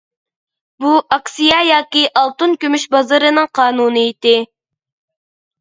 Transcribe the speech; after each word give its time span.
بۇ 0.85 0.93
ئاكسىيە 1.15 1.59
ياكى 1.67 2.03
ئالتۇن 2.21 2.55
كۈمۈش 2.65 2.87
بازىرىنىڭ 2.97 3.51
قانۇنىيىتى. 3.61 4.35